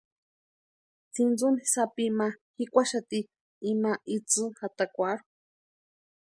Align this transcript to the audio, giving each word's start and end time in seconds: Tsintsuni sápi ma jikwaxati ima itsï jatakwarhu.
Tsintsuni 1.11 1.63
sápi 1.73 2.05
ma 2.17 2.27
jikwaxati 2.55 3.19
ima 3.71 3.91
itsï 4.15 4.43
jatakwarhu. 4.57 5.25